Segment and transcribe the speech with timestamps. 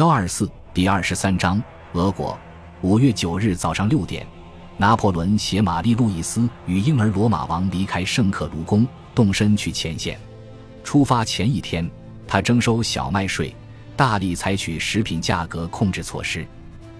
[0.00, 1.62] 幺二四第二十三章，
[1.92, 2.34] 俄国
[2.80, 4.26] 五月九日早上六点，
[4.78, 10.18] 拿破仑携玛丽路易斯与婴儿罗马王离开圣克卢宫，动身去前线。
[10.82, 11.86] 出发前一天，
[12.26, 13.54] 他征收小麦税，
[13.94, 16.46] 大力采取食品价格控制措施。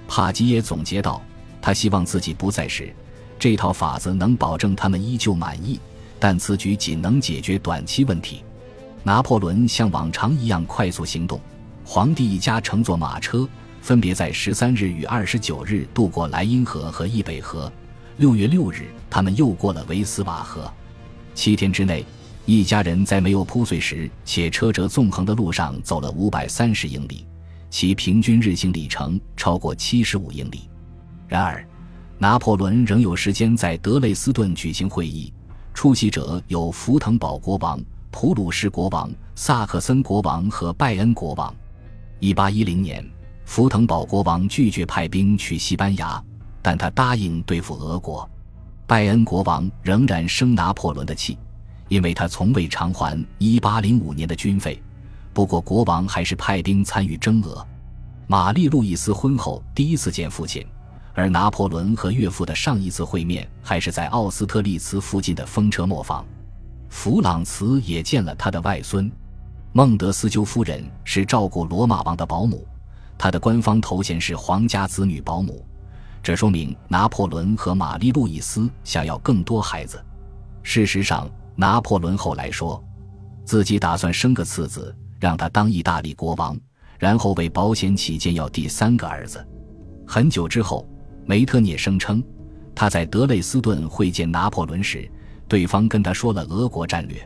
[0.06, 1.22] 帕基耶总结道
[1.62, 2.94] ：“他希望自己不在时，
[3.38, 5.80] 这套法子能保证他们依旧满意，
[6.18, 8.44] 但此举仅能解决短期问题。”
[9.02, 11.40] 拿破仑像往常一样快速行动。
[11.92, 13.48] 皇帝一家乘坐马车，
[13.82, 17.68] 分别在十三日与二十九日渡过莱茵河和易北河。
[18.18, 20.72] 六月六日，他们又过了维斯瓦河。
[21.34, 22.06] 七天之内，
[22.46, 27.26] 一家人在没有铺碎石且车辙纵横的路上走了五百三十英里，
[27.70, 30.70] 其平均日行里程超过七十五英里。
[31.26, 31.66] 然而，
[32.18, 35.32] 拿破仑仍有时间在德累斯顿举行会议，
[35.74, 41.52] 出席者有福腾堡国王、普鲁士国王、萨克森国王和拜恩国王。
[42.20, 43.02] 一八一零年，
[43.46, 46.22] 福腾堡国王拒绝派兵去西班牙，
[46.60, 48.28] 但他答应对付俄国。
[48.86, 51.38] 拜恩国王仍然生拿破仑的气，
[51.88, 54.82] 因为他从未偿还一八零五年的军费。
[55.32, 57.66] 不过，国王还是派兵参与征俄。
[58.26, 60.62] 玛丽路易斯婚后第一次见父亲，
[61.14, 66.22] 而拿破仑和岳父的上一次会面还是在奥斯特利茨附近的风车磨坊。
[66.90, 69.10] 弗朗茨也见了他的外孙。
[69.72, 72.66] 孟德斯鸠夫人是照顾罗马王的保姆，
[73.16, 75.64] 她的官方头衔是皇家子女保姆，
[76.20, 80.04] 这说明拿破仑和玛丽路易斯想要更多孩子。
[80.64, 82.82] 事实上，拿破仑后来说，
[83.44, 86.58] 自己打算生个次子，让他当意大利国王，
[86.98, 89.46] 然后为保险起见要第三个儿子。
[90.04, 90.84] 很久之后，
[91.24, 92.20] 梅特涅声称，
[92.74, 95.08] 他在德累斯顿会见拿破仑时，
[95.46, 97.16] 对方跟他说了俄国战略。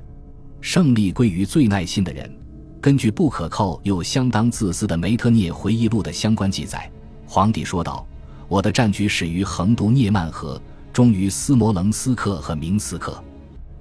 [0.64, 2.34] 胜利归于最耐心的人。
[2.80, 6.90] 根据不可靠又相当自私的梅特涅回忆录的相关记载，
[7.26, 8.06] 皇帝说道
[8.48, 10.58] ：“我的战局始于横渡涅曼河，
[10.90, 13.22] 终于斯摩棱斯克和明斯克。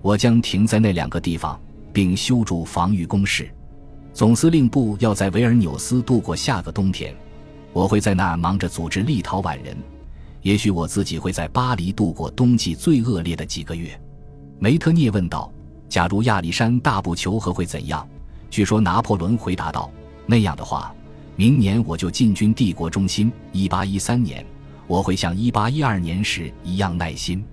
[0.02, 1.58] 我将停在那两个地方，
[1.94, 3.50] 并修筑防御工事。
[4.14, 7.16] 总司令部要在维尔纽斯度过下个冬天，
[7.72, 9.74] 我会在那儿忙着组织立陶宛人。
[10.42, 13.98] 也许我自己会在巴黎度过冬季最恶劣的几个月。”
[14.60, 15.50] 梅特涅问道。
[15.94, 18.10] 假如亚历山大不求和会怎样？
[18.50, 19.92] 据说拿破仑回答道
[20.26, 20.92] ：“那样的话，
[21.36, 23.32] 明年我就进军帝国中心。
[23.52, 24.44] 一八一三年，
[24.88, 27.46] 我会像一八一二年时一样耐心。”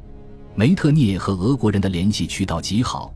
[0.56, 3.12] 梅特涅和俄国人的联系渠道极好，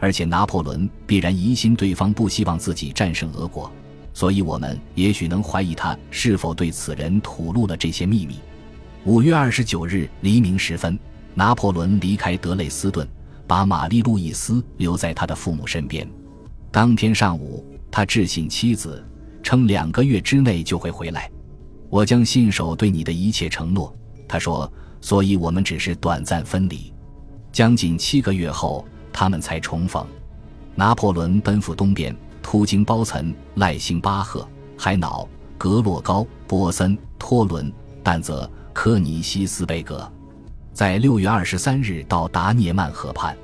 [0.00, 3.70] 而且拿破仑必然疑心对方不希望自己战胜俄国，
[4.12, 8.40] 所以我们也许能怀疑他是否对此人吐露了这些秘密。
[9.04, 10.98] 五月二十九日黎明时分，
[11.34, 13.06] 拿破仑离开德累斯顿。
[13.46, 16.08] 把玛丽路易斯留在他的父母身边。
[16.70, 19.04] 当天上午，他致信妻子，
[19.42, 21.30] 称两个月之内就会回来。
[21.88, 23.94] 我将信守对你的一切承诺，
[24.28, 24.70] 他说。
[24.98, 26.92] 所以我们只是短暂分离。
[27.52, 30.04] 将近七个月后，他们才重逢。
[30.74, 40.10] 拿破仑奔赴东边，途经包岑、赖辛巴赫、海瑙、格洛高、波森、托伦、但泽、科尼西斯贝格。
[40.76, 43.34] 在六月二十三日到达涅曼河畔，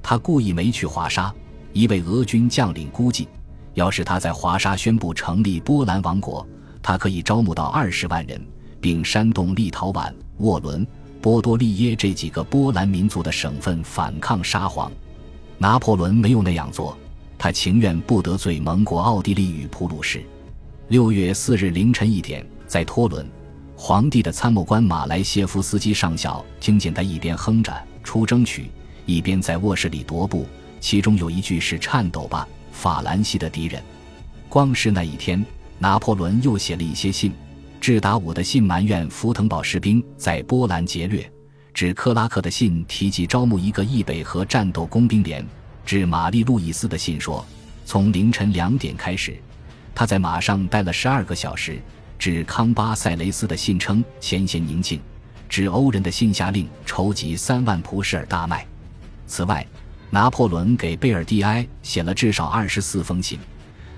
[0.00, 1.34] 他故意没去华沙。
[1.72, 3.26] 一位俄军将领估计，
[3.74, 6.46] 要是他在华沙宣布成立波兰王国，
[6.80, 8.40] 他可以招募到二十万人，
[8.80, 10.86] 并煽动立陶宛、沃伦、
[11.20, 14.88] 波多利耶这几个波兰民族的省份反抗沙皇。
[15.58, 16.96] 拿破仑没有那样做，
[17.36, 20.22] 他情愿不得罪盟国奥地利与普鲁士。
[20.86, 23.28] 六月四日凌晨一点，在托伦。
[23.80, 27.72] 皇帝的参谋官马来谢夫斯基上校听见他一边哼着
[28.02, 28.68] 出征曲，
[29.06, 30.44] 一边在卧室里踱步，
[30.80, 33.80] 其中有一句是“颤抖吧，法兰西的敌人”。
[34.50, 35.46] 光是那一天，
[35.78, 37.32] 拿破仑又写了一些信，
[37.80, 41.22] 致达武的信埋怨福腾堡士兵在波兰劫掠；
[41.72, 45.40] 致克拉克的信提及招募一个易北河战斗工兵连；
[45.86, 47.46] 致玛丽路易斯的信说，
[47.84, 49.40] 从凌晨两点开始，
[49.94, 51.80] 他在马上待了十二个小时。
[52.18, 55.00] 指康巴塞雷斯的信称前线宁静，
[55.48, 58.66] 指欧人的信下令筹集三万普什尔大麦。
[59.28, 59.64] 此外，
[60.10, 63.38] 拿破仑给贝尔蒂埃写了至少二十四封信，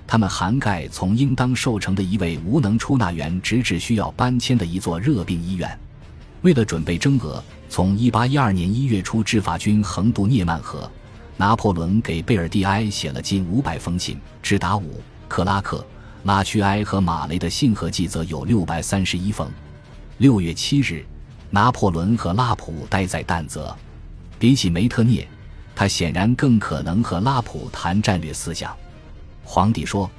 [0.05, 5.79] 他们涵盖从应当受成的一位无能出纳员直至需要搬迁的一座热病医院。
[6.43, 10.89] 为了准备征俄，从一八一二年一月初，制法军横渡涅曼河，
[11.37, 15.83] 拿破仑给贝尔蒂埃写了近五百封信，直达五克拉克。
[16.23, 19.49] 拉屈埃和马雷的信和记则有六百三十一封。
[20.17, 21.03] 六月七日，
[21.49, 23.75] 拿破仑和拉普待在但泽。
[24.37, 25.27] 比起梅特涅，
[25.75, 28.75] 他显然更可能和拉普谈战略思想。
[29.43, 30.09] 皇帝说：“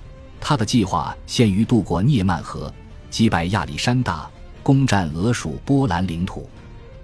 [0.40, 2.72] 他的计划限于渡过涅曼河，
[3.08, 4.28] 击败亚历山大，
[4.62, 6.48] 攻占俄属波兰领土。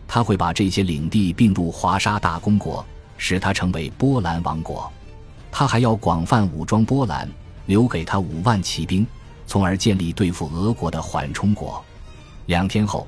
[0.09, 2.85] 他会把这些领地并入华沙大公国，
[3.17, 4.91] 使它成为波兰王国。
[5.53, 7.29] 他还要广泛武装波兰，
[7.69, 9.07] 留给他五万骑兵，
[9.47, 11.85] 从而建立对付俄国的缓冲国。
[12.47, 13.07] 两天后，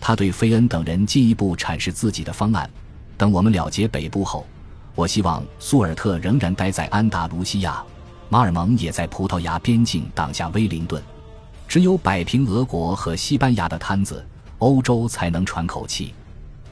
[0.00, 2.68] 他对费恩等人进一步阐释自己的方案：
[3.18, 4.46] 等我们了结北部后，
[4.94, 7.84] 我希望苏尔特仍然待在安达卢西亚，
[8.30, 11.02] 马尔蒙也在葡萄牙边境挡下威灵顿。
[11.68, 14.26] 只有摆平俄国和西班牙的摊子，
[14.56, 16.14] 欧洲才能喘口气。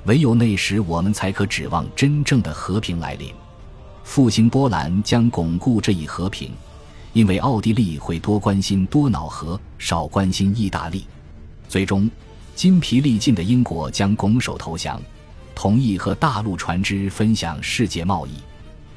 [0.07, 3.31] 唯有那时，我们才可指望真正的和平来临。
[4.05, 6.53] 复兴波兰将巩固这一和平，
[7.17, 11.07] 因为奥地利会多关心多瑙河，少关心意大利。
[11.67, 12.11] 最终，
[12.55, 15.01] 筋疲力尽的英国将拱手投降，
[15.55, 18.33] 同意和大陆船只分享世界贸易。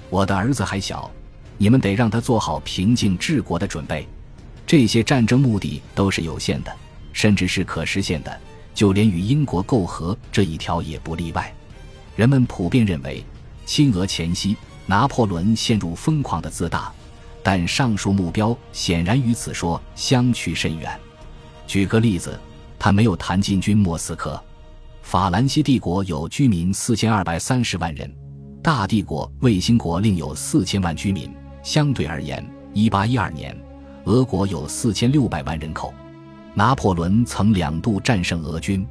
[0.09, 1.09] 我的儿子还小，
[1.57, 4.05] 你们得让他做好平静治国的准备。
[4.67, 6.75] 这些战争目的都是有限的，
[7.13, 8.37] 甚至是可实现的。
[8.73, 11.55] 就连与英国媾和这一条也不例外。
[12.17, 13.23] 人们普遍认为，
[13.65, 16.91] 亲俄前夕，拿破仑陷入疯狂的自大，
[17.41, 20.99] 但上述目标显然与此说相去甚远。
[21.67, 22.39] 举个例子，
[22.77, 24.41] 他没有谈进军莫斯科。
[25.01, 28.11] 法兰西帝国有居民四千二百三十万人，
[28.61, 31.31] 大帝国卫星国另有四千万居民。
[31.63, 33.55] 相对而言，一八一二年，
[34.05, 35.93] 俄国有四千六百万人口。
[36.53, 38.85] 拿破仑曾两度战胜俄军，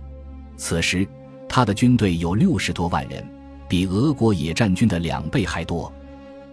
[0.57, 1.07] 此时
[1.49, 3.25] 他的军队有六十多万人，
[3.69, 5.93] 比俄国野战军的两倍还多。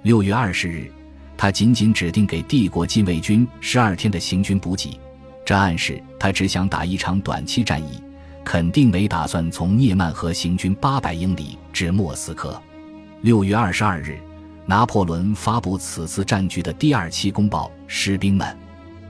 [0.04, 0.92] 六月二十日，
[1.38, 5.00] 他仅仅指定给帝国禁卫军十二天的行军补给，
[5.46, 8.02] 这暗示他只想打一场短期战役，
[8.44, 12.62] 肯定没打算从涅曼河行军八百英里至莫斯科。
[13.22, 14.18] 六月二十二日，
[14.66, 18.58] 拿破仑发布此次战局的第二期公报，士兵们。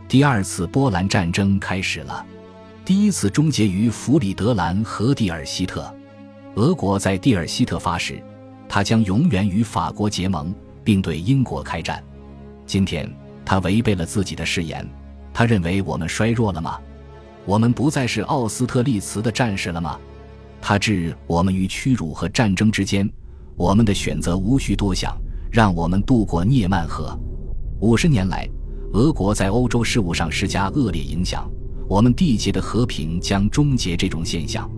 [0.08, 2.26] 第二次波兰战争开始了，
[2.84, 5.94] 第一次终结于弗里德兰和蒂尔希特。
[6.56, 8.22] 俄国在蒂尔希特发誓，
[8.68, 12.04] 他将永远与法国结盟，并对英国开战。
[12.66, 13.10] 今天
[13.46, 14.88] 他违背了自己的誓言。
[15.34, 16.80] 他认为我们衰弱了吗？
[17.46, 20.00] 我们不再是奥斯特利茨的战士了吗？
[20.62, 23.10] 他置我们于屈辱和战争之间。
[23.56, 25.16] 我们的选择无需多想，
[25.52, 27.18] 让我们渡过涅曼河。
[27.80, 28.48] 五十年来。
[28.94, 31.52] 俄国在欧洲事务上施加恶劣影响，
[31.90, 34.70] 我们缔结的和平将终结这种现象。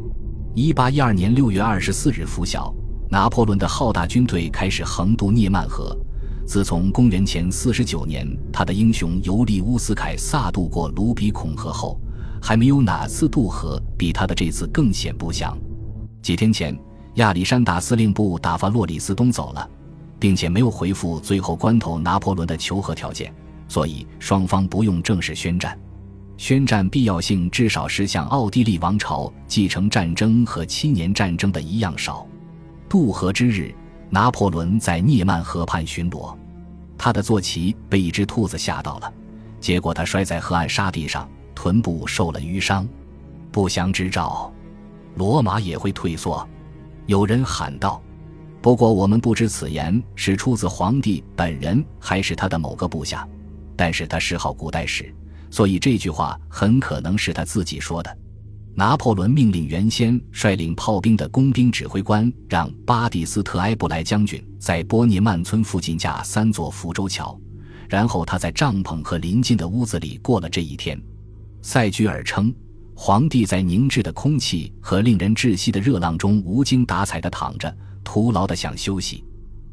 [0.56, 2.74] 一八一二年六月二十四日拂晓，
[3.12, 5.96] 拿破仑的浩大军队开始横渡涅曼河。
[6.48, 12.00] 自从公元前四十九年他的英雄尤利乌斯·凯撒渡过卢比孔河后，
[12.42, 15.58] 还没有哪次渡河比他的这次更显不祥。
[16.22, 16.74] 几天前，
[17.16, 19.70] 亚历山大司令部打发洛里斯东走了，
[20.18, 23.32] 并且没有回复最后关头拿破仑的求和条件。
[23.68, 25.78] 所以双方不用正式宣战，
[26.38, 32.26] 宣战必要性至少是像奥地利王朝继承战争和七年战争的一样少。
[32.88, 33.76] 渡河之日，
[34.10, 36.36] 拿破仑在涅曼河畔巡逻，
[36.98, 39.14] 他的坐骑被一只兔子吓到了，
[39.60, 42.88] 结果他摔在河岸沙地上，臀部受了淤伤。
[43.52, 44.54] 不祥之兆，
[45.16, 46.48] 罗马也会退缩。
[47.06, 48.02] 有人喊道
[48.62, 53.28] ：“不过我们不知此言是出自皇帝本人，还是他的某个部下。”
[53.76, 55.14] 但是他嗜好古代史，
[55.52, 58.18] 所以这句话很可能是他自己说的。
[58.80, 67.36] 拿破仑命令原先率领炮兵的工兵指挥官让巴蒂斯特埃布莱将军在波涅曼村附近架三座浮舟桥，
[67.90, 70.96] 然后他在帐篷和邻近的屋子里过了这一天。
[71.64, 72.54] 塞居尔称，
[72.96, 79.24] 皇帝在凝滞的空气和令人窒息的热浪中无精打采地躺着，徒劳地想休息。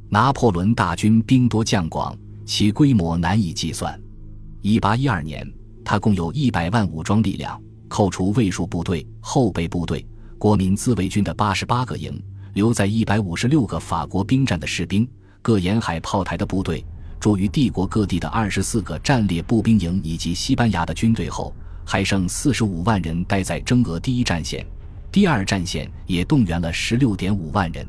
[0.08, 2.16] 拿破仑大军兵多将广。
[2.46, 3.98] 其规模难以计算。
[4.62, 5.46] 一八一二年，
[5.84, 10.06] 他共有一百万武装力量，扣除卫戍部队、后备部队、
[10.38, 12.22] 国民自卫军的八十八个营，
[12.54, 15.08] 留在一百五十六个法国兵站的士兵，
[15.42, 16.84] 各沿海炮台的部队，
[17.20, 24.66] 驻于帝国各地的二十四个战列步兵营以及西班牙的军队后，还剩四十五万人待在征俄第一战线，
[25.12, 27.86] 第二战线也动员了十六点五万人，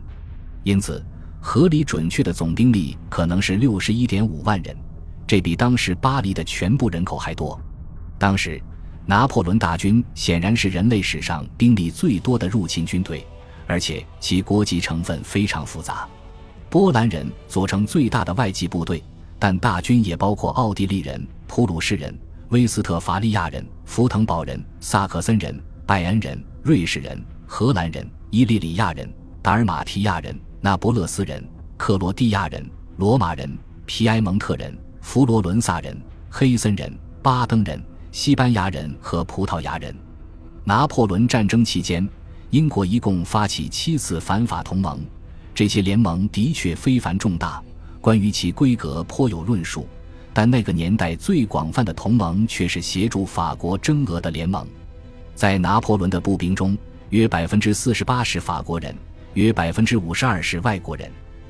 [0.64, 1.04] 因此。
[1.48, 4.76] 合理准确的总兵力可能是六十一点五万人，
[5.28, 7.62] 这比当时巴黎的全部人口还多。
[8.18, 8.60] 当时，
[9.06, 13.26] 拿破仑大军显然是人类史上兵力最多的入侵军队，
[13.68, 16.08] 而且其国籍成分非常复杂。
[16.70, 19.04] 波兰人组成最大的外籍部队，
[19.38, 22.18] 但大军也包括奥地利人、普鲁士人、
[22.50, 29.08] 威斯特伐利亚人、福腾堡人、萨克森人、拜恩人、瑞士人、荷兰人、伊利里亚人、
[29.42, 30.38] 达尔马提亚人。
[30.60, 31.48] 那不勒斯人、
[31.78, 35.96] 克罗地亚人、罗马人、皮埃蒙特人、佛罗伦萨人、
[36.28, 37.80] 黑森人、巴登人、
[38.16, 39.94] 西班牙人和葡萄牙人。
[40.64, 42.08] 拿破仑战争期间，
[42.50, 45.02] 英国一共发起七次反法同盟，
[45.54, 47.62] 这些联盟的确非凡重大，
[48.00, 49.86] 关于其规格颇有论述。
[50.34, 54.66] 但那个年代最广泛的同盟却是协助法国征俄的联盟。
[55.36, 56.78] 在拿破仑的步兵中，
[57.10, 58.96] 约百分之四十八是法国人，
[59.34, 61.10] 约百分之五十二是外国人；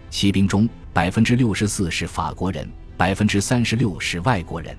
[0.10, 2.68] 骑兵中，百分之六十四是法国人，
[2.98, 4.76] 百分之三十六是外国人。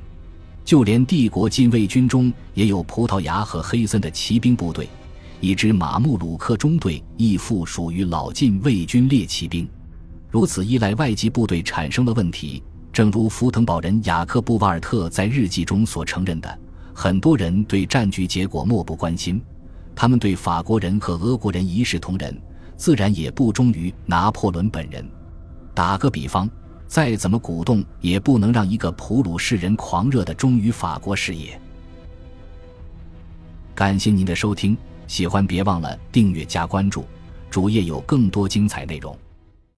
[0.67, 4.89] 就连帝国禁卫军中也有葡萄牙和黑森的骑兵部队，
[5.41, 9.67] 一支马穆鲁克中队亦附属于老禁卫军猎骑兵。
[10.29, 12.61] 如此依赖外籍部队产生了问题。
[12.93, 16.59] 正如福腾堡人雅克布瓦尔特在日记中所承认的，
[16.93, 19.41] 很多人对战局结果漠不关心，
[19.95, 22.37] 他们对法国人和俄国人一视同仁，
[22.75, 25.07] 自然也不忠于拿破仑本人。
[25.75, 26.49] 打个比方，
[26.87, 31.61] 再怎么鼓动，也不能让一个普鲁士人狂热的忠于法国事业。
[33.75, 34.77] 感谢您的收听，
[35.07, 37.05] 喜欢别忘了订阅加关注，
[37.51, 39.17] 主页有更多精彩内容。